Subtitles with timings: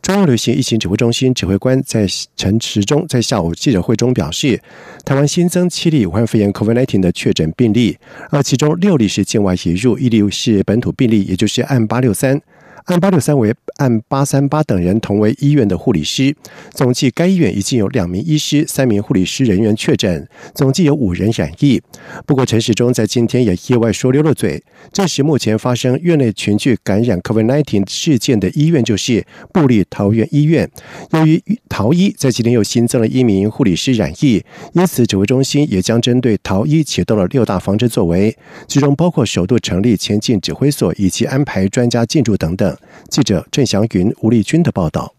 [0.00, 4.58] 中央流行疫情指挥中心指挥官在陈时中在下午记者会中表示，
[5.04, 7.98] 台湾新增七例武汉肺炎 COVID-19 的确诊病例，
[8.30, 12.40] 而其中六例是境外引入，一例是本土病例，也就是案八六三。
[12.88, 16.34] 案八六三为案八三八等人同为医院的护理师，
[16.70, 21.82] 总计该医院已经有两名医师、三名护理师人员确诊，总计有五人染疫。
[22.24, 30.70] 不过陈时中在今天也意外说溜了嘴，证实目前发生院内群聚感染 COVID-19 事件的医院就是布利桃园医院。
[31.12, 34.42] 由于桃医在今天又新增了一名护理师染疫，
[34.72, 38.34] 因此指挥中心也将针对桃医启动了六大防治作为，
[38.66, 42.77] 其中包括首度成立前进指挥所以及安排专家进驻等等。
[43.08, 45.17] 记者郑祥云、吴丽君的报道。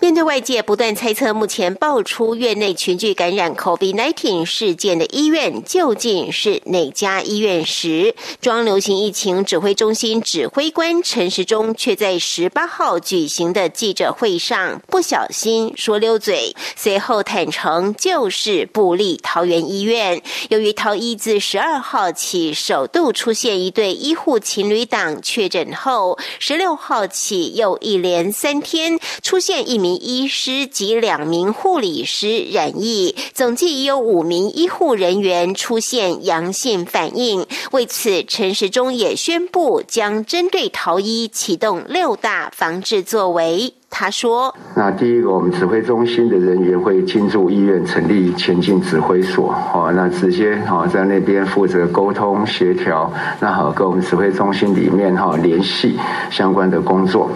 [0.00, 20.20] 面对外界不断猜测，目前爆出院内群聚感染 COVID-19 事件的医院究竟是哪家医院时，中央流行疫情指挥中心指挥官陈时中却在十八号举行的记者会上不小心说溜嘴，随后坦诚就是布利桃园医院。
[20.50, 29.53] 由于桃医自十二号起首度出现一对医护情侣档确诊后，十六号起又一连三天出现。
[29.62, 37.46] 一名医师及两名护理师染疫，总计已有五名医护人员出现阳性反应。
[37.72, 43.74] 为此，陈时中也宣布将针对逃医启动六大防治作为。
[43.96, 49.54] 他说：“那第一个，我们指挥中心的人员会进驻医院，成立前进指挥所。
[49.72, 55.96] 哦，那直接哦在那边负责沟通协调，那好跟我们指挥中心里面哈联系
[56.28, 57.30] 相关的工作。”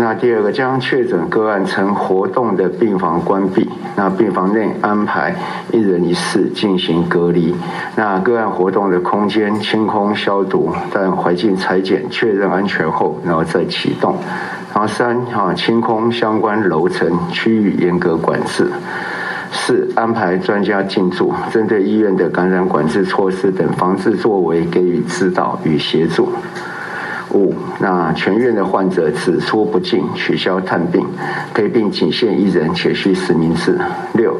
[0.00, 5.36] 那第二个，将确诊个案曾活动的病房关闭，那病房内安排
[5.72, 7.54] 一人一室进行隔离。
[7.96, 14.16] 那个案活动的空间清空消毒，但环境裁剪确认安全后，然后再启动。
[14.72, 18.72] 然后三哈清空相关楼层区域，严格管制。
[19.52, 26.32] 四安排专家进驻，针对医院的感染管制措施等防治作为给予指导与协助。
[27.32, 31.06] 五，那全院的患者只出不进，取消探病，
[31.54, 33.78] 陪病仅限一人，且需实名制。
[34.14, 34.36] 六，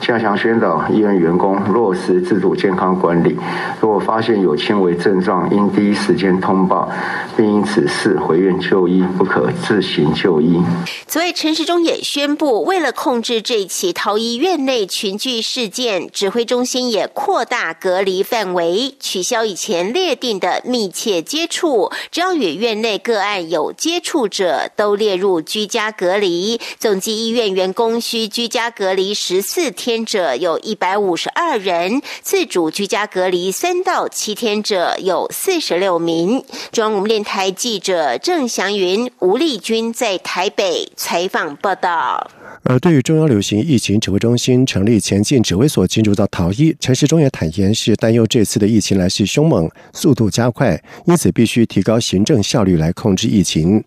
[0.00, 3.36] 加强宣导医院员工落实自主健康管理，
[3.80, 6.90] 如果发现有轻微症状，应第一时间通报，
[7.36, 10.62] 并因此事回院就医，不可自行就医。
[11.06, 22.29] 此外，陈时中也宣布，为了控制这起逃医院内群聚事件，指挥中心也扩大隔离范围，取消以前列定的密切接触，只要。
[22.38, 36.44] 与院内个案有接触者都列入居家隔离，总计医院员工需居家隔离十四天者有一百五十二人，自主居家隔离三到七天者有四十六名。
[36.72, 42.30] 中央电台记者郑祥云、吴丽君在台北采访报道。
[42.62, 53.82] 而对于中央流行疫情指挥中心成立前进指挥所进入到逃逸，陈时中也坦言是担忧这次的疫情来势凶猛，速度加快，因此必须提高行政效率来控制疫情。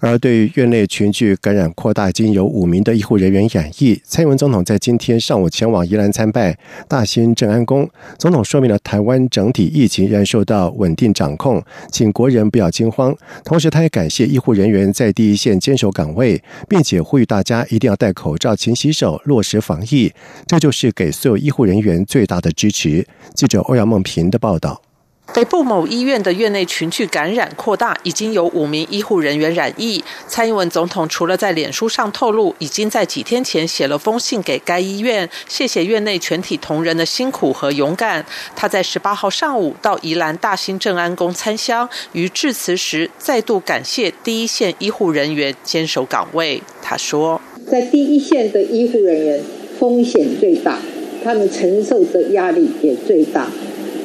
[0.00, 4.00] 而对于院内群聚感染扩大，已经有五名的医护人员染疫。
[4.04, 7.88] 蔡英文总统在今天上午前往宜兰参拜大兴正安宫，
[8.18, 11.62] 总统说明了台湾整体疫情仍受到稳定掌控，
[11.92, 13.14] 请国人不要惊慌。
[13.44, 20.12] 同时，他也感谢医护人员在第一线坚守岗位，并且呼吁大家一定要戴口罩、勤洗手、落实防疫，
[20.46, 23.06] 这就是给所有医护人员最大的支持。
[23.34, 24.89] 记者欧阳梦平的报道。
[25.32, 30.02] 北部某医院的院内群聚感染扩大，已经有五名医护人员染疫。
[30.26, 38.26] 蔡英文总统除了在脸书上透露，已经在几天前写了封信给该医院，谢谢院内全体同仁的辛苦和勇敢。
[38.56, 46.60] 他在十八号上午到宜兰大兴正安宫参香，于致辞时再度感谢第一线医护人员坚守岗位。
[46.82, 47.40] 他说
[47.70, 49.40] ：“在第一线的医护人员
[49.78, 50.80] 风险最大，
[51.22, 53.48] 他们承受的压力也最大。”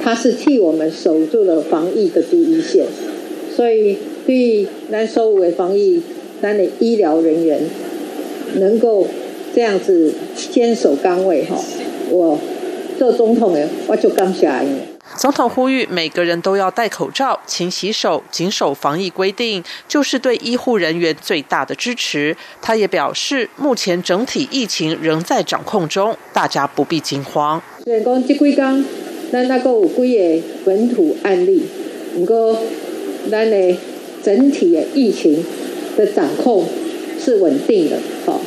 [0.05, 2.85] 他是替我们守住了防疫的第一线，
[3.55, 3.97] 所以
[4.27, 5.99] 对难收为防疫
[6.39, 7.59] 咱的医疗人员
[8.57, 9.07] 能够
[9.55, 10.13] 这样子
[10.51, 11.59] 坚守岗位哈，
[12.11, 12.39] 我
[12.99, 14.77] 做总统的我就感谢你。
[15.17, 22.37] 总统呼吁每个人都要戴口罩、勤洗手、谨守防疫规定，就是对医护人员最大的支持。
[22.61, 27.59] 他也表示，目前整体疫情仍在掌控中，大家不必惊慌。
[27.85, 28.85] 员工这几天。
[29.31, 31.61] 咱那个有几个本土案例，
[32.15, 32.57] 不过
[33.29, 33.75] 咱的
[34.23, 35.43] 整体的疫情
[35.97, 36.63] 的掌控
[37.19, 38.41] 是稳定的，好，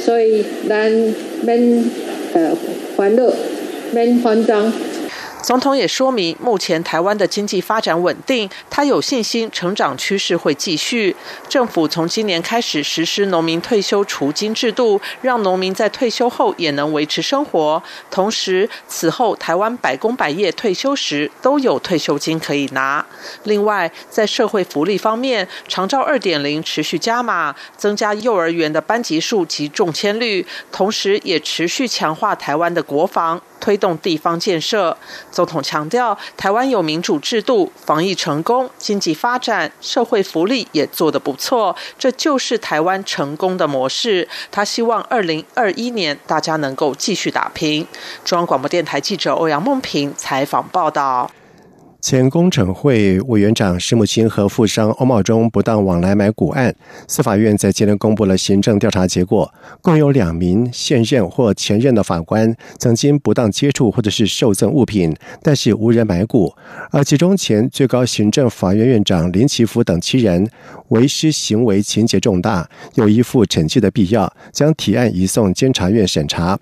[0.00, 0.90] 所以咱
[1.42, 1.84] 免
[2.32, 2.56] 呃
[2.96, 3.34] 欢乐，
[3.92, 4.72] 免慌张。
[5.42, 11.16] 总统也说明，目前台湾的经济发展稳定，他有信心成长趋势会继续。
[11.48, 17.82] 政府从今年开始实施农民退休除金制度，让农民在退休后也能维持生活。
[18.08, 23.04] 同时，此后台湾百工百业退休时都有退休金可以拿。
[23.42, 33.42] 另外，在社会福利方面，长照二点零持续加码，增加幼儿园的班级数及中签率，同时也持续强化台湾的国防。
[33.62, 34.96] 推动地方建设，
[35.32, 44.28] 总统强调，台湾有民主制度，防疫成功，经济发展，社会福利也做得不错，这就是台湾成功的模式。
[44.50, 47.86] 他希望二零二一年大家能够继续打拼。
[48.24, 51.30] 中央广播电台记者欧阳梦平采访报道。
[52.02, 56.74] 前工程会委员长施木清和富商欧茂忠不当往来买股案，
[57.06, 59.48] 司法院在今天公布了行政调查结果，
[59.80, 65.14] 共有两名现任或前任的法官曾经不当接触或者是受赠物品，
[65.44, 66.52] 但是无人买股，
[66.90, 70.50] 而其中前最高行政法院院长林奇福等七人
[70.88, 76.58] 为师行为情节重大，有依附惩戒的必要，将提案移送监察院审查。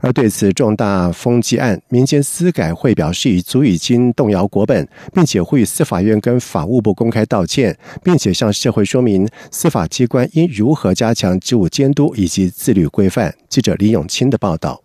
[0.00, 4.83] 而对此重大风纪案，民间司改会表示已足以经动摇国本。
[5.12, 13.34] 并且呼吁司法院跟法务部公开道歉，并且向社会说明司法机关应如何加强职务监督以及自律规范。
[13.48, 14.83] 记者李永清的报道。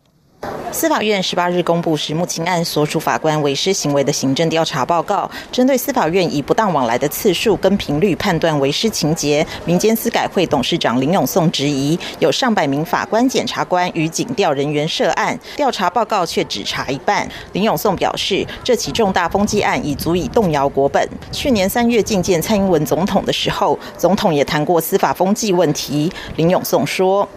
[0.71, 17.27] 司法院十八日公布石木清案所属法官违失行为的行政调查报告，针对司法院以不当往来的次数跟频率判断违失情节，民间司改会董事长林永颂质疑，有上百名法官、检察官与警调人员涉案，调查报告却只查一半。
[17.53, 21.09] 林永颂表示，这起重大风纪案已足以动摇国本。
[21.31, 26.11] 去年三月觐见蔡英文总统的时候，总统也谈过司法风纪问题。
[26.35, 27.27] 林永颂说：“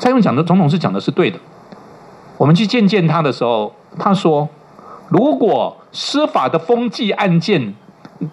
[0.00, 1.38] 蔡英文讲的总统是讲的是对的。”
[2.38, 4.48] 我们去见见他的时候，他说
[5.10, 7.74] ：“如果司法的风纪案件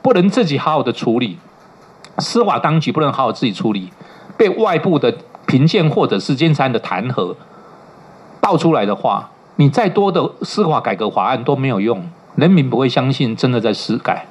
[0.01, 1.39] 不能自己好好的处理，
[2.19, 3.91] 司法当局不能好好自己处理，
[4.37, 5.13] 被外部的
[5.47, 7.35] 评鉴或者是监察的弹劾
[8.39, 14.27] 爆出来的话，你再多的司法改革法案都没有用，人民不会相信真的在司改。”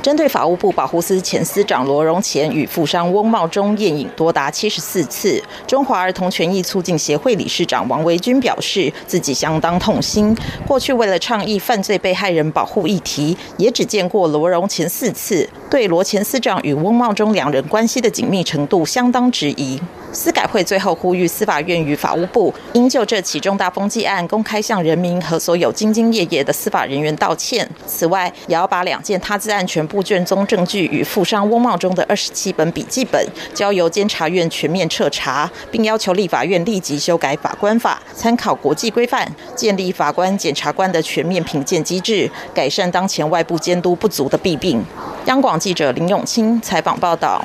[0.00, 10.36] 针对法务部保护司前司长罗荣前与富商翁茂忠宴饮多达七十四次，中华儿童权益促进协会理事长王维军表示，自己相当痛心。
[10.66, 19.80] 过去为了倡议犯罪被害人保护议题，也只见过罗荣前四次，对罗前司长与翁茂忠两人关系的紧密程度相当质疑。
[20.10, 27.68] 司改会最后呼吁司法院与法务部应就这起重大风纪案公开向人民和所有兢兢业业的司法人员道歉。
[27.86, 39.26] 此外，也要把两件他自案全部卷宗证据与富商翁茂中的二十七本笔记本交由监察院全面彻查，并要求立法院立即修改法官法，参考国际规范，
[39.56, 44.84] 建立法官、检察官的全面评鉴机制，改善当前外部监督不足的弊病。
[45.24, 47.42] 央广记者林永清采访报道。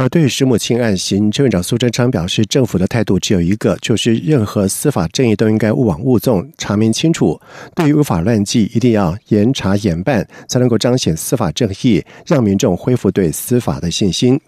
[0.00, 7.38] 而对于石母清案，行政院长苏贞昌表示，政府的态度只有一个，就是任何司法正义都应该勿枉勿纵，查明清楚。
[7.74, 14.40] 对于违法乱纪，一定要严查严办，才能够彰显司法正义，让民众恢复对司法的信心。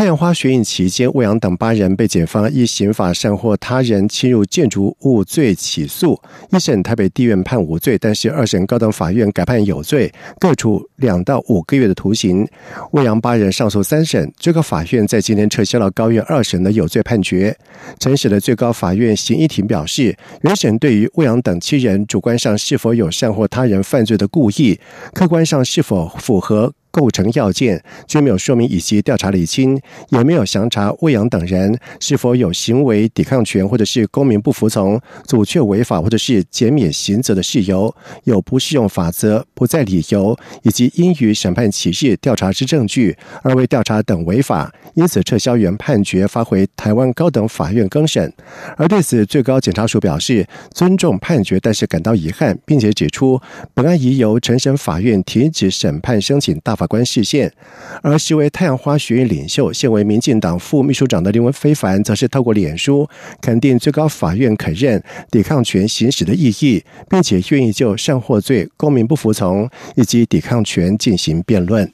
[0.00, 6.18] 太阳花学运期间，魏阳等八人被检方依刑法善或他人侵入建筑物罪起诉，
[6.50, 12.48] 一审台北地院判无罪，但是二审高等法院改判有罪，各处两到五个月的徒刑。
[12.92, 17.54] 魏阳八人上诉三审，最高法院在今天撤销了高院二审的有罪判决。
[17.98, 24.80] 陈审的最高法院刑一庭表示，原审对于魏阳等七人主观上是否有善或他人犯罪的故意，
[25.12, 26.72] 客观上是否符合。
[26.90, 37.94] 构成要件均没有说明以及调查厘清，也没有详查魏阳等人是否有行为抵抗权或者是公民不服从、阻却违法或者是减免刑责的事由，
[38.24, 48.32] 有不适用法则、不在理由，以及应予审判起日调查之证据而未调查等违法，因此撤销原判决，发回台湾高等法院更审。
[48.76, 53.40] 而对此，最高检察署表示尊重判决，但是感到遗憾，并且指出
[53.74, 56.79] 本案已由陈审法院停止审判，申请大。
[56.80, 57.52] 法官视线，
[58.00, 63.06] 而实为太阳花学院领袖、现为民进党副秘书长的林文非凡，则是透过脸书
[63.42, 71.92] 肯定最高法院肯认抵抗权行使的意义，并且愿意就善获罪、公民不服从以及抵抗权进行辩论。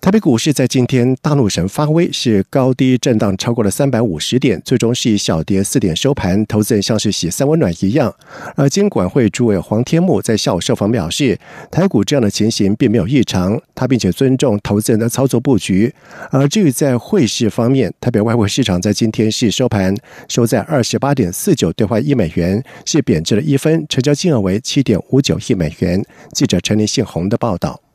[0.00, 6.46] 台北股市在今天大怒神发威，是高低震荡超过了三百五十点，最终是以小跌四点收盘。
[6.46, 8.14] 投资人像是洗三温暖一样。
[8.54, 11.38] 而监管会主委黄天木在下午受访表示，
[11.70, 15.92] 台股这样的情形并没有异常，他并且尊重投资人的操作布局。
[16.30, 19.94] 而至于在汇市方面，台北外汇市场在今天是收盘
[20.28, 26.02] 收在二十八点四九兑换一美元，是贬值了一分，成交金额为七点五九亿美元。
[26.32, 27.87] 记者陈林信宏的报道。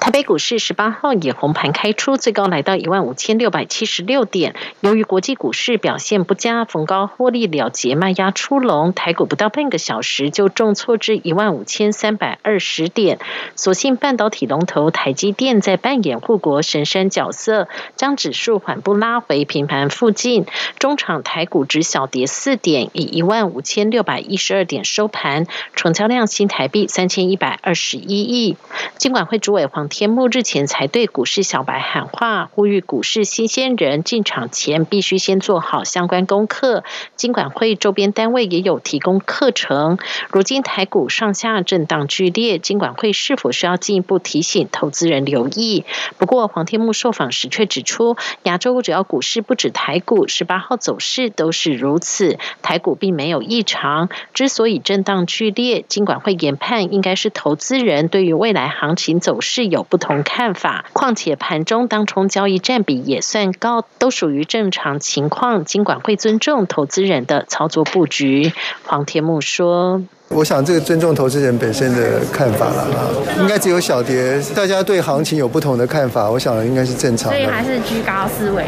[0.00, 4.54] 台北股市十八号以红盘开出，最高来到一万五千六百七十六点。
[4.80, 13.18] 由于国际股市表现不佳，逢高获利了结卖压出笼，台股不到半个小时就重挫至一万五千三百二十点。
[13.56, 20.46] 所幸半导体龙头台积电在扮演护国神山角色，将指数缓步拉回平盘附近。
[20.78, 28.56] 中场台股只小跌四点，以一万五千六百一十二点收盘，成交量新台币三千一百二十一亿。
[28.96, 29.87] 尽管会主委黄。
[29.88, 36.84] 天幕日前才对股市小白喊话，呼吁股市新鲜人进场前必须先做好相关功课。
[37.16, 39.98] 金管会周边单位也有提供课程。
[40.30, 45.84] 如今台股上下震荡剧烈，金管会是否需要进一步提醒投资人留意？
[46.18, 54.08] 不过黄天木受访时却指出，亚洲主要股市不止台股，十八号走势都是如此，台股并没有异常。
[54.34, 59.77] 之所以震荡剧烈，金管会研判应该是投资人对于未来行情走势有。
[59.78, 65.64] 有不同看法，况且盘中当冲交易占比也算高，都属于正常情况。
[65.64, 68.52] 尽管会尊重投资人的操作布局，
[68.84, 73.06] 黄天木说：“我想这个尊重投资人本身的看法了啊，
[73.38, 77.38] 应该只有小蝶，大家对行情有不同的看法，我想应该是正常的。
[77.38, 78.64] 所以还是居高思维。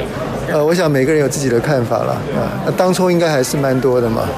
[0.48, 4.28] 呃，我想每个人有自己的看法了啊，那当冲应该还是蛮多的嘛。”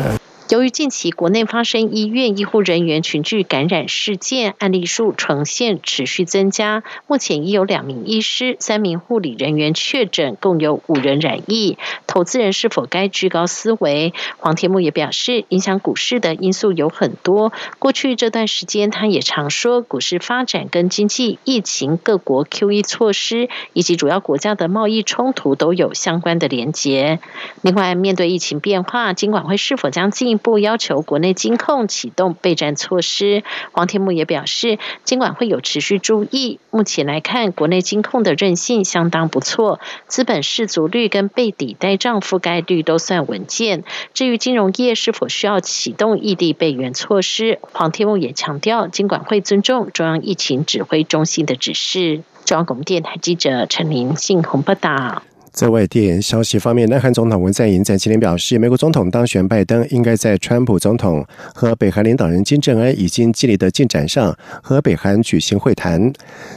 [0.52, 6.82] 由于近期国内发生医院医护人员群聚感染事件，案例数呈现持续增加。
[7.06, 11.78] 目前已有两名医师、三名护理人员确诊，共有五人染疫。
[12.06, 14.12] 投资人是否该居高思维？
[14.36, 17.50] 黄天木也表示，影响股市的因素有很多。
[17.78, 27.20] 过去这段时间，他也常说，股市发展跟经济、疫情、各国 QE 措施以及主要国家的贸易冲突都有相关的连结。
[27.62, 33.42] 另外，面对疫情变化，金管会是否将进一步部要求国内金控启动备战措施？
[33.70, 36.60] 黄天木也表示，金管会有持续注意。
[36.70, 41.96] 目前来看，国内金控的韧性相当不错，资本市足率跟被抵贷。
[42.02, 43.84] 账覆盖率都算稳健。
[44.12, 52.22] 至于金融业是否需要启动异地备援措施，黄天木也强调，金管会尊重中央疫情指挥中心的指示。
[52.44, 55.22] 中央广播电台记者陈林信鸿报道。
[55.52, 61.22] 在外电消息方面，南韩总统文在寅在今天表示，美国总统当选拜登应该在川普总统
[61.54, 66.10] 和北韩领导人金正恩已经建立的进展上和北韩举行会谈。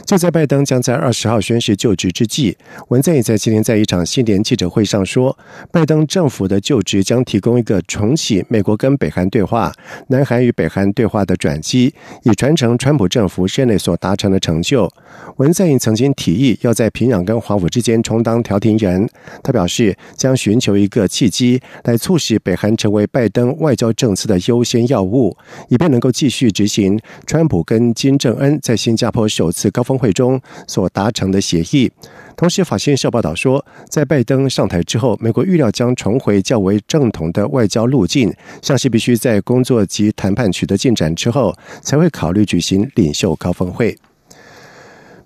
[0.06, 2.56] 就在拜登将在二十号宣誓就职之际，
[2.88, 5.36] 文在寅在今天在一场新年记者会上说，
[5.70, 9.70] 拜登政府的就职将提供一个重启美国跟北韩对话、
[10.08, 14.90] 南韩与北韩对话的转机，以传承川普政府任内所达成的成就。
[15.36, 18.85] 文在寅曾经提议要在平壤跟华府之间充当调停人。
[18.86, 19.08] 人，
[19.42, 25.36] 他表示将寻求一个契机，来促使北韩成为拜登外交政策的优先要务，
[25.68, 31.90] 以便能够继续执行川普跟金正恩在新加坡首次高峰会中所达成的协议。
[32.36, 43.96] 同时，法新社报道说，在拜登上台之后，美国预料将重回较为正统的外交路径，像是必须在工作及谈判取得进展之后，才会考虑举行领袖高峰会。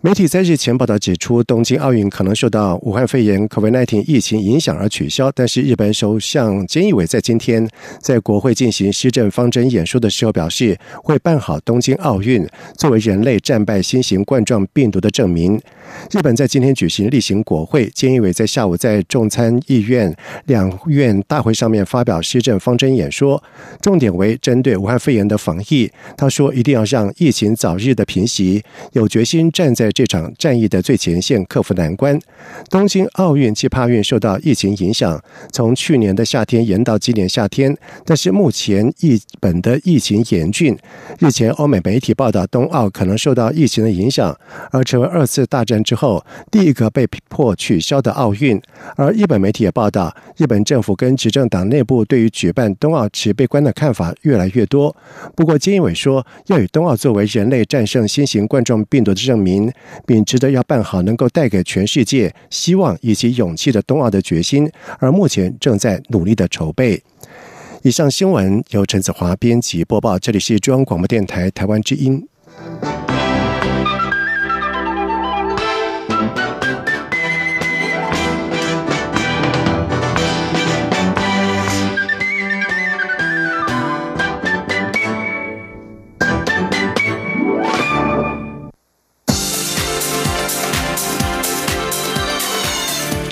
[0.03, 5.31] 媒体在日前报道指出，东京奥运可能受到武汉肺炎 （COVID-19） 疫情影响而取消。
[5.31, 7.69] 但是，日本首相菅义伟在今天
[8.01, 15.61] 在国会进行施政方针演说的时候表示，会办好东京奥运，作为人类战败新型冠状病毒的证明。
[16.11, 20.13] 日本在今天举行例行国会，菅义伟在下午在众参议院
[20.47, 23.41] 两院大会上面发表施政方针演说，
[23.83, 25.91] 重点为针对武汉肺炎的防疫。
[26.17, 29.91] 他说，一定要让疫情早日的平息，有决心站在。
[29.93, 32.19] 这场战役的最前线克服难关。
[32.71, 37.77] 东京奥运暨帕运受到疫情影响，从去年的夏天延到今年夏天。
[38.07, 40.75] 但是目前日本的疫情严峻。
[41.19, 44.35] 日前欧美媒体报道，冬奥可能受到疫情的影响，
[44.71, 48.61] 而成为二次大战 之后第一个被迫取消的奥运。
[48.97, 54.95] 而日本媒体也报道，日本政府跟执政党内部对于举办冬奥持悲观的看法越来越多。
[55.35, 59.73] 不过，菅义伟说，要以冬奥作为人类战胜新型冠状病毒的证明。
[60.07, 67.01] 并值得要办好能够带给全世界希望以及勇气的冬奥的决心，而目前正在努力的筹备。
[67.83, 72.27] 以上新闻由陈子华编辑播报，这里是中央广播电台台湾之音。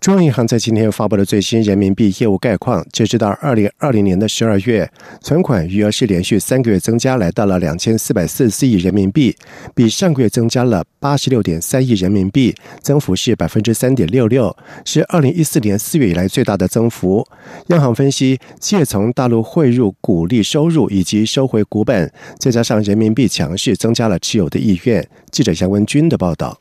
[0.00, 2.86] 中央银行在今天发布了最新人民币业务概况。
[2.92, 4.88] 截止到二零二零年的十二月，
[5.20, 9.36] 存款余额是连续三个月增加，来到了两千四百四十四亿人民币，
[9.74, 17.26] 比上个月增加了八十六点三亿人民币，增幅是百分之三点六六，是二零一四年四月以来最大的增幅。
[17.66, 25.06] 央行分析，借从大陆汇入股利收入以及收回股本，再加上人民币强势，增加了持有的意愿。
[25.32, 26.60] 记者杨文军的报道。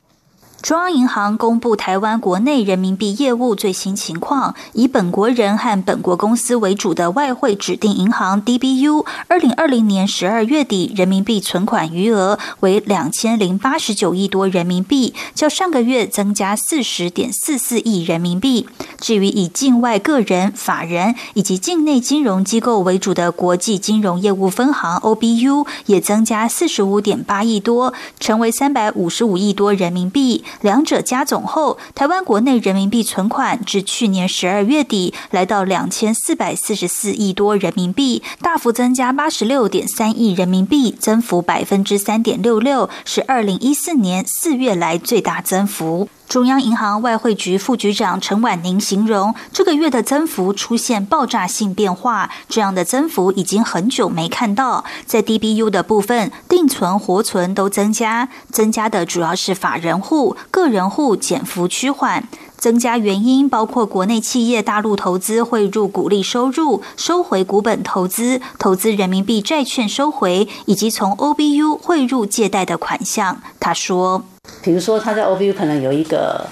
[0.61, 18.67] 中央银行公布台湾国内人民币业务最新情况，以本国人和本国公司为主的外汇指定银行 DBU，二零二零年十二月底人民币存款余额为两千零八十九亿多人民币，较上个月增加四十点四四亿人民币。
[18.99, 30.43] 至于以境外个人、法人以及境内金融机构为主的国际金融业务分行 OBU，也增加四十五点八亿多，成为三百五十五亿多人民币。
[30.61, 46.09] 两者加总后，台湾国内人民币存款至去年十二月底来到两千四百四十四亿多人民币，大幅增加八十六点三亿人民币，增幅百分之三点六六，是二零一四年四月来最大增幅。
[46.27, 54.83] 中央银行外汇局副局长陈婉宁形容，这个月的增幅出现爆炸性变化，这样的增幅已经很久没看到。
[55.05, 62.27] 在 DBU 的部分，定存、活存都增加，增加的主要是法人户、个人户减幅趋缓。
[62.57, 73.41] 增加原因包括国内企业大陆投资汇入股利收入、收回股本投资、投资人民币债券收回，以及从 OBU 汇入借贷的款项。
[73.59, 74.25] 他说。
[74.67, 76.45] 比如说，他在 OBU 可能有一个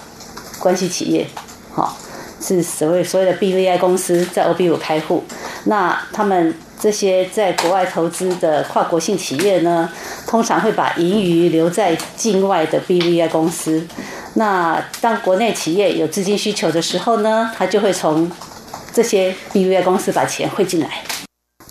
[0.57, 1.27] 关系企业，
[1.73, 1.97] 好，
[2.39, 5.25] 是所谓所谓的 BVI 公司在 OBU 开户。
[5.65, 9.89] 那他们这些在国外投资的跨国性企业呢，
[10.25, 13.85] 通常会把盈余留在境外的 BVI 公司。
[14.35, 18.31] 那当国内企业有资金需求的时候呢，他就会从
[18.93, 21.03] 这些 BVI 公司把钱汇进来。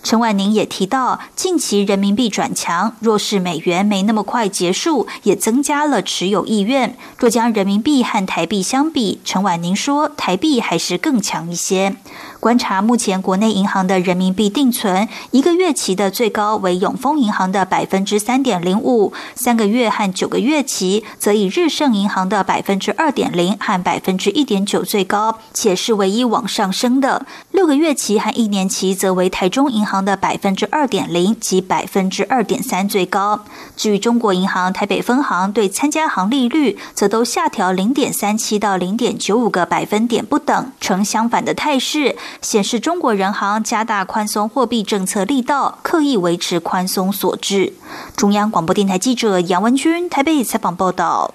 [0.04, 6.94] 陈婉宁也提到，近期人民币转强，若是美元没那么快结束，也增加了持有意愿。
[7.16, 11.96] 若将人民币和台币相比，陈婉宁说，台币还是更强一些。
[12.38, 27.24] 观察目前国内银行的人民币定存，一个月期的最高为永丰银行的百分之三点零五，三个月和九个月期则以日盛银行的百分之二点零和百分之一点九最高，且是唯一往上升的。
[27.50, 33.44] 六个月期和一年期则为台中银行的百分之二点零及百分之二点三最高。
[33.76, 42.16] 至于中国银行台北分行对参加行利率，则都下调零点三七到零点九五个百分点不等，呈相反的态势。
[42.40, 47.74] 显示中国人行加大宽松货币政策力道，刻意维持宽松所致。
[48.16, 51.34] 中央广播电台记者杨文君台北采访报道。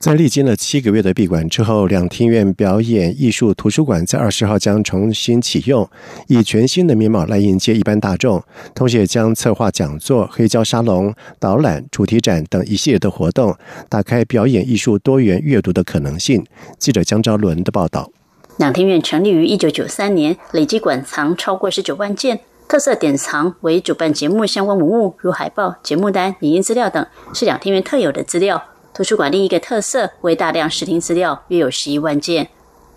[0.00, 5.86] 在历经了七个月的闭馆之后，两厅院表演艺术图书馆在二十号将重新启用，
[6.26, 8.42] 以全新的面貌来迎接一般大众，
[8.74, 13.54] 同时也将策划讲座、黑胶沙龙、导览、主题展等一系列的活动，
[13.90, 16.42] 打开表演艺术多元阅读的可能性。
[16.78, 18.10] 记者江昭伦的报道。
[18.56, 28.69] 两厅院成立于一九九三年，累计馆藏超过十九万件，特色典藏为主办节目相关文物，如海报、节目单、影音资料等，是两厅院特有的资料。
[28.92, 32.48] 图书馆另一个特色为大量视听资料，约有十一万件。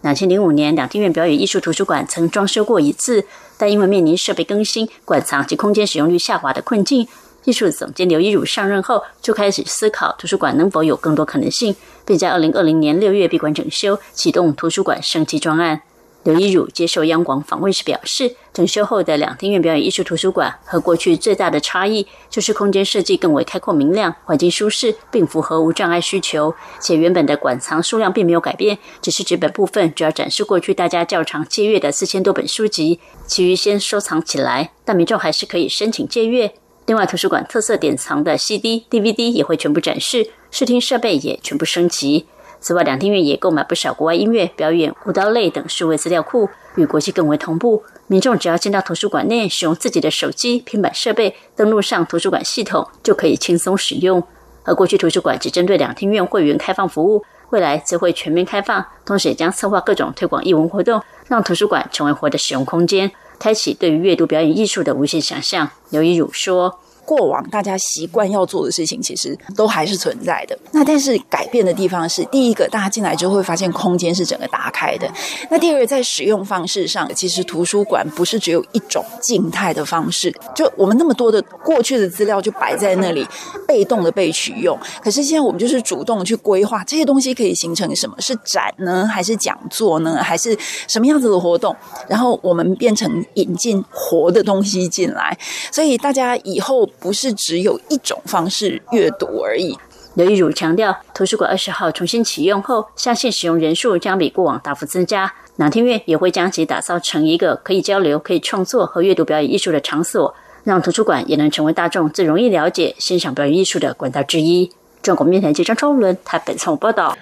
[0.02, 3.26] 两千零五年，两厅院表演艺术图书馆曾装修过一次，
[3.58, 7.08] 但因为面临设备更新、馆藏及空间使用率下滑的困境。
[7.46, 11.76] 艺术总监刘一儒上任后，就开始思考图书馆能否有更多可能性，
[12.06, 15.82] 并在二零二零年六月闭馆整修，启动图书馆升级专案。
[16.24, 26.56] 刘一儒接受央广访问时表示，整修后的两厅院表演艺术图书馆和过去最大的差异，就是空间设计更为开阔明亮，环境舒适，并符合无障碍需求。
[26.80, 36.54] 且原本的馆藏数量并没有改变，只是纸本部分主要展示过去大家较常借阅的四千多本书籍，其余先收藏起来，但民众还是可以申请借阅。
[36.86, 42.26] 另外，图书馆特色典藏的 CD、DVD 也会全部展示，视听设备也全部升级。
[42.64, 47.84] 此外，两厅院也购买不少国外音乐、表演、舞蹈类等数位资料库，与国际更为同步。
[48.08, 54.24] 民众只要进到图书馆内，使用自己的手机、平板设备登录上图书馆系统，就可以轻松使用。
[54.64, 63.12] 而过去图书馆只针对两厅院会员开放服务，未来则会全面开放，同时也将策划各种推广艺文活动，让图书馆成为活的使用空间。
[63.40, 70.58] 开启对于阅读表演艺术的无限想象，刘一儒说：“过往大家习惯要做的事情，其实都还是存在的。
[70.72, 75.10] 那但是改变的地方是，第一个，大家进来之后会发现空间是整个打开的。
[75.50, 83.28] 那第二个，在使用方式上，其实图书馆不是只有一种静态的方式，就我们那么多的过去的资料就摆在那里，
[83.68, 84.78] 被动的被取用。
[85.02, 88.16] 可是现在我们就是主动去规划这些东西可以形成什么？
[88.20, 91.76] 是展呢，还是讲座呢，还是什么样子的活动？
[92.08, 95.38] 然后我们变成引进活的东西进来，
[95.72, 99.78] 所以大家以后不是只有一种方式阅读而已。
[100.14, 105.34] 刘玉茹强调，图书馆二十号重新启用后，相信使用人数将比过往大幅增加。
[105.58, 114.72] 南天院也会将其打造成一个可以交流、可以创作和阅读表演艺术的场所，让图书馆也能成为大众最容易了解欣赏表演艺术的管道之一。
[115.02, 117.18] 中国面台记者张超伦台北从报道。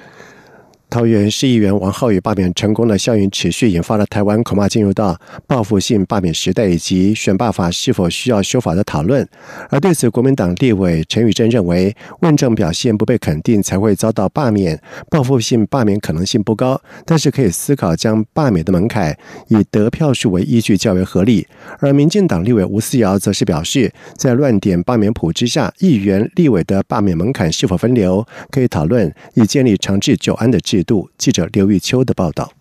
[0.92, 9.26] 桃园市议员王浩宇罢免成功的效应持续，引发了台湾恐怕进入到报复性罢免时代，以及选罢法是否需要修法的讨论。
[9.70, 14.78] 而对此，国民党立委陈宇珍认为，问政表现不被肯定才会遭到罢免，
[15.10, 21.48] 报复性罢免可能性不高，但是可以思考将罢免的门槛以得票数为依据较为合理。
[21.80, 30.81] 而民进党立委吴思瑶则是表示，在乱点罢免谱之下，议员立委的罢免门槛是否分流，可以讨论以建立长治久安的制。
[30.84, 32.52] 度记者刘玉秋的报道。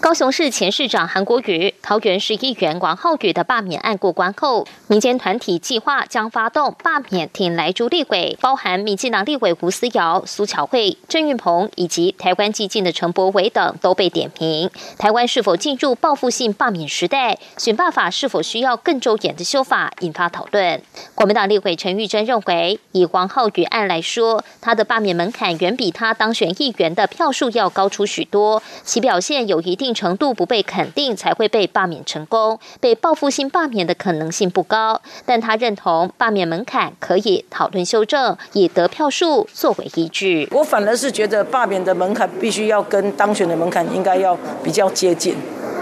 [0.00, 14.68] 高雄市前市长韩国瑜、桃园市议员王浩宇的罢免案过关后，民间团体计划将发动罢免挺来珠立委，包含民进党立委吴思瑶、苏巧慧、郑运鹏以及台湾激进的陈柏伟等都被点名。
[14.98, 17.38] 台湾是否进入报复性罢免时代？
[17.56, 19.92] 选罢法是否需要更周延的修法？
[20.00, 20.82] 引发讨论。
[21.14, 29.58] 国民党立委陈玉珍认为，以王浩宇案来说，他的罢免门槛远比他当选议员的票数要高出许多，其表现有。
[29.68, 32.58] 一定程度不被肯定，才会被罢免成功。
[32.80, 40.48] 被报复性罢免的可能性不高，但他认同罢免门槛可以讨论修正，以得票数作为依据。
[40.52, 45.36] 我反而是觉得罢免的门槛必须要跟当选的门槛应该要比较接近，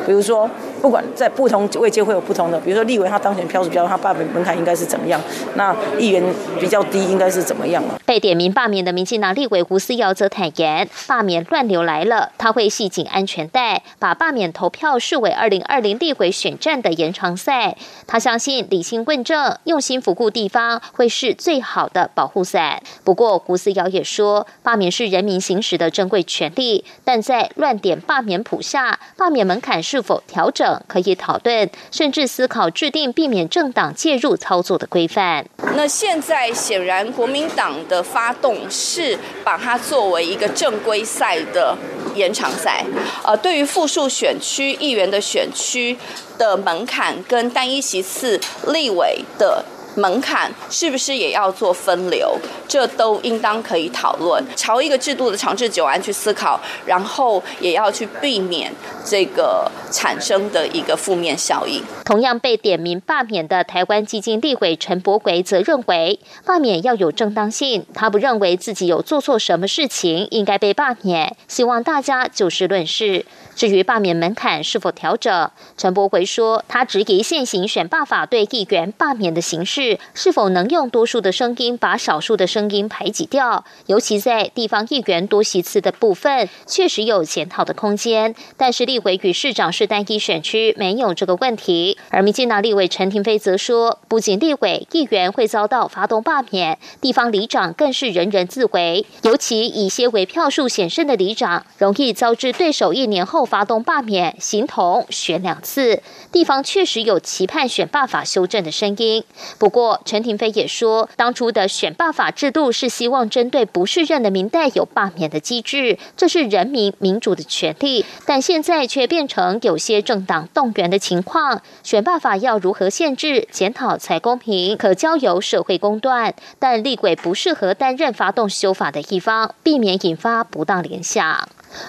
[0.07, 0.49] 比如说。
[0.83, 5.21] 不管在不同位阶会有不同的，比如说立委他当选票数比较，他罢免门槛应该是怎么样？
[5.55, 6.23] 那议员
[6.61, 17.77] 比较低，应该是怎么样被点名罢免的民进党立委胡思瑶则坦言，罢免乱流来了，他会系紧安全带，把罢免投票视为二零二零立委选战的延长赛。
[18.07, 22.81] 他相信理性问政、用心服务地方会是最好的保护伞。
[23.03, 30.79] 不过胡思瑶也说，罢免是人民行使的珍贵权利，但在乱点罢免谱下，罢免门槛是是否调整？
[30.87, 35.47] 可以讨论，甚至思考制定避免政党介入操作的规范。
[35.75, 41.75] 那现在显然国民党的发动是把它作为一个正规赛的
[42.15, 42.85] 延长赛。
[43.25, 45.97] 呃，对于复数选区议员的选区
[46.37, 49.65] 的门槛跟单一席次立委的。
[49.97, 52.39] 门槛是不是也要做分流？
[52.69, 58.73] 这都应当可以讨论，朝一个制度的长治久安去思考，然后也要去避免
[59.05, 61.83] 这个产生的一个负面效应。
[62.05, 73.25] 同样被点名罢免的台湾基金立委陈柏伟则认为，罢免要有正当性，他不认为自己有做错什么事情应该被罢免，希望大家就事论事。
[73.55, 88.35] 至于罢免门槛是否调整，陈柏回说，他质疑现行选罢法对议员罢免的形式是否能用多数的声音把少数的声音排挤掉，尤其在地方议员多席次的部分，确实有检讨的空间。
[88.57, 91.97] 但是立委与市长是单一选区，没有这个问题。
[92.11, 103.47] 而民进党立委陈廷飞则说，不仅立委议员会遭到发动罢免，地方里长更是人人自危，尤其以些为票数险胜的里长，容易遭致对手一年后。
[103.47, 106.03] 发动罢免，形同选两次。
[106.33, 109.23] 地方确实有期盼选罢法修正的声音。
[109.57, 118.07] 不，过陈廷飞也说，当初的选罢法制度是希望针对不适任的民代有罢免的机制，这是人民民主的权利。
[118.25, 121.61] 但现在却变成有些政党动员的情况。
[121.83, 124.79] 选罢法要如何限制检讨才公平？
[124.79, 126.35] 可交由社会公断。
[126.59, 131.47] 但立委不适合担任发动修法的一方，避免引发不当联想。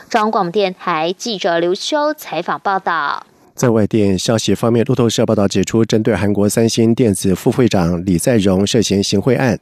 [0.10, 3.26] 中央广播电台记者刘秋采访报道。
[3.58, 9.60] 在外电消息方面，路透社报道指出，针对韩国三星电子副会长李在镕涉嫌行贿案，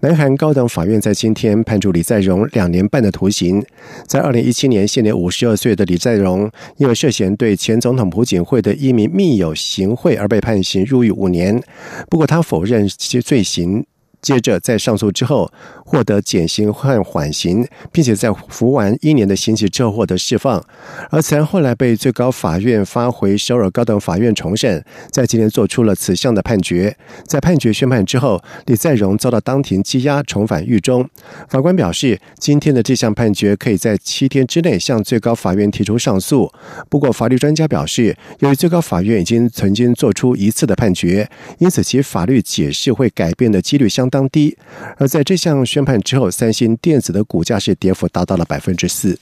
[0.00, 3.64] 南韩高等法院在今天判处李在镕两年半的徒刑。
[4.06, 11.58] 在二零一七年，现年五十二岁的李在镕，因为涉嫌对前总统朴槿惠的一名密友行贿而被判刑入狱五年。
[12.10, 13.82] 不过，他否认其罪行。
[14.20, 15.50] 接着在上诉之后
[15.84, 20.64] 获得减刑换缓刑，并且在服完一年的刑期之后获得释放。
[21.10, 26.96] 而此案后来被最高法院发回首尔高等法院重审，在今天做出了此项的判决。
[27.24, 31.08] 在判决宣判之后，李在镕遭到当庭羁押，重返狱中。
[31.48, 36.52] 法官表示，今天的这项判决可以在七天之内向最高法院提出上诉。
[36.88, 44.56] 不过，法律专家表示，由于最高法院已经曾经做出一次的判决，因此其法律解释会改变的几率相当低。
[44.96, 49.18] 而在这项宣判之后，三星电子的股价是跌幅达到了百分之四。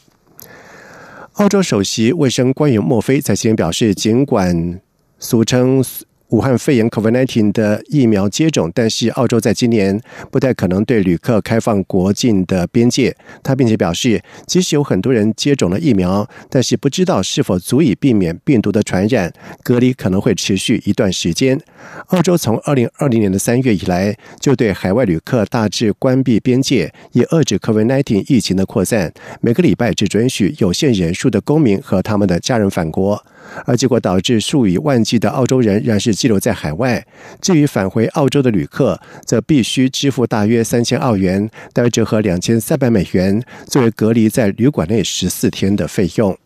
[1.35, 4.81] 澳洲首席卫生官员墨菲在今天表示，尽管
[5.19, 5.85] 俗称。
[6.31, 13.17] 武汉肺炎 （COVID-19） 的疫苗接种，但是澳洲在今年不太可能对旅客开放国境的边界。
[13.45, 21.61] 他并且表示，即使有很多人接种了疫苗，但是不知道是否足以避免病毒的传染，隔离可能会持续一段时间。
[22.09, 29.13] 澳洲从二零二零年的三月以来，就对海外旅客大致关闭边界，以遏制 COVID-19 疫情的扩散。
[29.41, 33.25] 每个礼拜只准许有限人数的公民和他们的家人返国。
[33.65, 37.05] 而结果导致数以万计的澳洲人仍是滞留在海外。
[37.41, 46.37] 至于返回澳洲的旅客，则必须支付大约三千澳元，大约折合两千三百美元，作为隔离在旅馆内十四天的费用。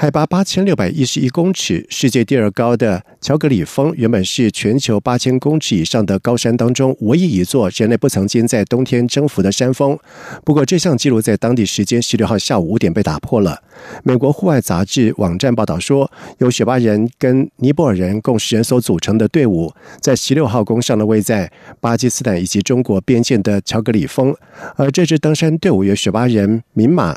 [0.00, 9.98] 海拔八千六百一十一公尺，世界第二高的乔格里峰，原本是全球八千公尺以上的高山当中唯一一座人类不曾经在冬天征服的山峰。
[10.44, 13.60] 不过，这项记录在当地时间十六号下午五点被打破了。
[14.04, 16.08] 美国户外杂志网站报道说，
[16.38, 24.32] 由雪巴人跟尼泊尔人共十人所组成的队伍，在十六号攻上了位在巴基斯坦以及中国边界的乔格里峰，
[24.76, 27.16] 而这支登山队伍由雪巴人、民马。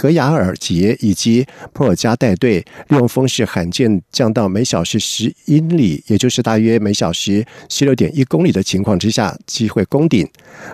[0.00, 10.26] 格雅尔杰以及普尔加带队，利用风势罕见降到每小时十英里，也就是大约每小时十六点一公里的情况之下，机会攻顶。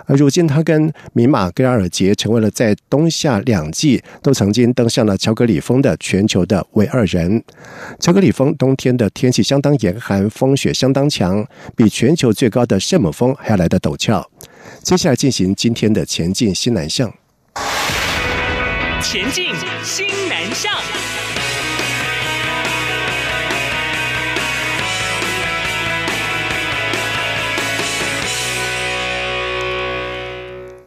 [0.06, 7.42] 而如今，他跟米马格雅尔杰成为了在冬夏两季都曾经登上了乔格里峰的全球的唯二人。
[7.98, 14.30] 乔格里峰冬天的天气相当严寒，风雪相当强，比全球最高的圣母峰还要来得陡峭。
[14.84, 17.12] 接下来进行今天的前进新南向。
[19.02, 19.54] 前进，
[19.84, 20.85] 新南向。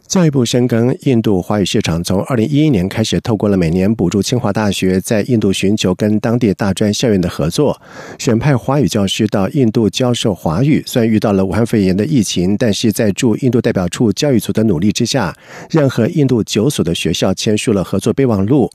[0.10, 7.80] 教育部深耕印度华语市场，从二零一一年开始，透过了每年补助清华大学在印度寻求跟当地大专校院的合作，
[8.18, 10.82] 选派华语教师到印度教授华语。
[10.88, 15.32] 虽然遇到了武汉肺炎的疫情，但是在驻印度代表处教育组的努力之下，
[15.70, 18.68] 任何印度九所的学校签署了合作备忘录。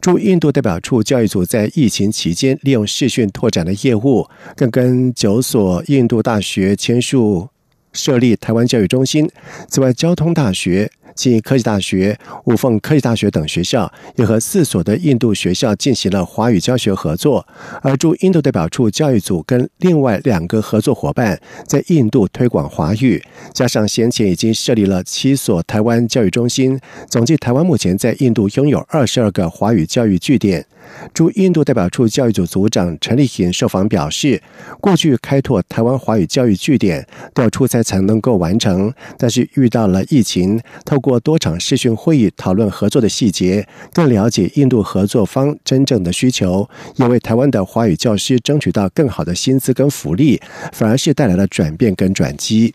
[0.00, 7.48] 驻印度代表处教育组在疫情期间利用视讯拓展的业务，更跟九所印度大学签署。
[7.92, 9.30] 设立台湾教育中心。
[9.68, 17.44] 此外，交通大学、暨科技大学、五凤科技大学等学校也和四所的印度学校进行了华语教学合作。
[17.82, 23.20] 而驻印度代表处教育组跟另外两个合作伙伴在印度推广华语，
[23.52, 26.78] 加上先前已经设立了七所台湾教育中心，
[27.08, 30.64] 总计台湾目前在印度拥有二十二个华语教育据点。
[31.12, 34.42] 驻印度代表处教育组组长陈立贤受访表示，
[34.80, 50.38] 过去开拓台湾华语教育据点都要出差才能够完成，但是遇到了疫情，透过过多场视讯会议讨论合作的细节，更了解印度合作方真正的需求，也为台湾的华语教师争取到更好的薪资跟福利，
[50.74, 52.74] 反而是带来了转变跟转机。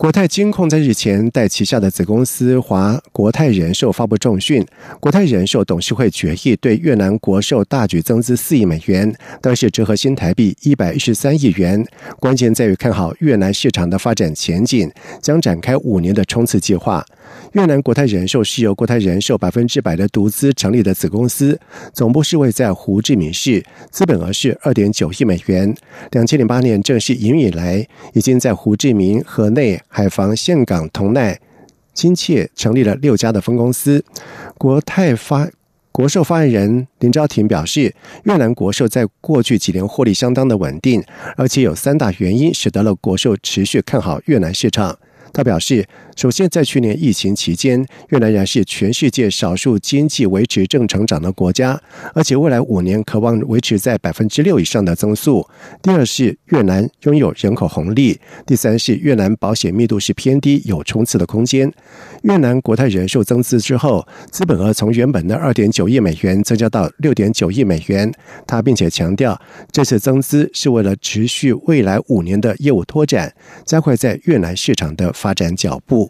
[0.00, 4.66] 国泰金控在日前带旗下的子公司华国泰人寿发布重讯，
[4.98, 11.86] 国泰人寿董事会决议对越南国寿大举增资四亿美元，当时折合新台币一百一十三亿元。
[12.18, 17.04] 关键在于看好越南市场的发展前景，将展开五年的冲刺计划。
[17.52, 21.58] 越南国泰人寿是由国泰人寿百分之百的独资成立的子公司，
[21.92, 25.74] 总部是位在胡志明市，资本额是二点九亿美元。
[26.12, 31.40] 两千零八年正式营运以来，已经在胡志明、河内、海防、岘港、同奈、
[31.92, 34.04] 金切成立了六家的分公司。
[34.56, 35.48] 国泰发
[35.92, 41.02] 国寿发言人林昭廷表示，越南国寿在过去几年获利相当的稳定，
[41.36, 44.96] 而且有三大原因使得了国寿持续看好越南市场。
[45.32, 45.86] 他表示，
[46.20, 51.80] 首先，在去年疫情期间，越南仍是全世界少数经济维持正成长的国家，
[52.12, 55.48] 而且未来五年渴望维持在百分之六以上的增速。
[55.80, 61.72] 第二是越南拥有人口红利，第三是越南保险密度是偏低，有冲刺的空间。
[62.24, 68.12] 越南国泰人寿增资之后，资本额从原本的二点九亿美元增加到六点九亿美元。
[68.46, 69.40] 他并且强调，
[69.72, 76.09] 这次增资是为了持续未来五年的业务拓展，加快在越南市场的发展脚步。